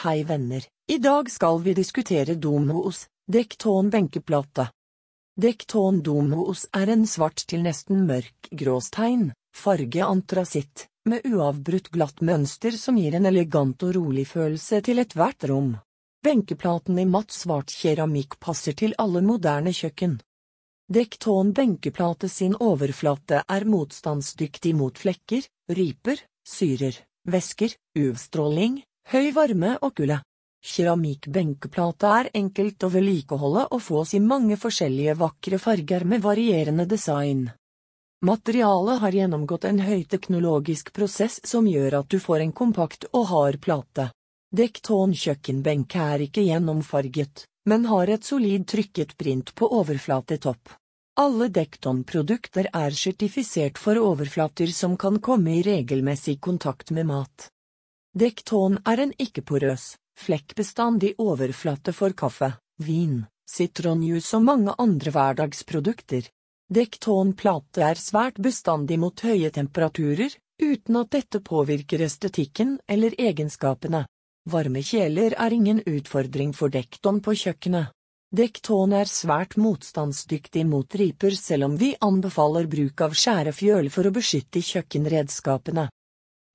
[0.00, 4.70] Hei venner, i dag skal vi diskutere Domos, Dekton benkeplate.
[5.36, 12.80] Dekton Domoos er en svart til nesten mørk gråstein, farge antrasitt, med uavbrutt glatt mønster
[12.80, 15.74] som gir en elegant og rolig følelse til ethvert rom.
[16.24, 20.16] Benkeplaten i matt svart keramikk passer til alle moderne kjøkken.
[20.88, 28.80] Dekton benkeplate sin overflate er motstandsdyktig mot flekker, riper, syrer, væsker, UV-stråling,
[29.10, 30.20] høy varme og kulde.
[30.60, 37.48] Keramikkbenkeplata er enkelt å vedlikeholde og fås i mange forskjellige vakre farger med varierende design.
[38.22, 43.60] Materialet har gjennomgått en høyteknologisk prosess som gjør at du får en kompakt og hard
[43.64, 44.10] plate.
[44.52, 50.76] Dekktån kjøkkenbenk er ikke gjennomfarget, men har et solid trykket print på overflatetopp.
[51.20, 57.48] Alle Dekton-produkter er sertifisert for overflater som kan komme i regelmessig kontakt med mat.
[58.10, 59.82] Dekktån er en ikke-porøs,
[60.18, 62.48] flekkbestandig overflate for kaffe,
[62.82, 66.26] vin, sitronjuice og mange andre hverdagsprodukter.
[66.74, 74.02] Dektonplate er svært bestandig mot høye temperaturer, uten at dette påvirker estetikken eller egenskapene.
[74.50, 77.94] Varme kjeler er ingen utfordring for dekton på kjøkkenet.
[78.34, 84.14] Dekton er svært motstandsdyktig mot riper selv om vi anbefaler bruk av skjærefjøl for å
[84.18, 85.86] beskytte kjøkkenredskapene.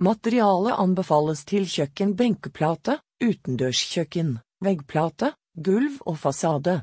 [0.03, 6.81] Materialet anbefales til kjøkkenbenkeplate, utendørskjøkken, veggplate, gulv og fasade.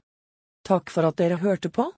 [0.64, 1.90] Takk for at dere hørte på.